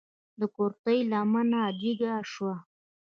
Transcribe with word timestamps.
د 0.39 0.41
کورتۍ 0.55 0.99
لمنه 1.11 1.61
جګه 1.81 2.13
شوه. 2.31 2.53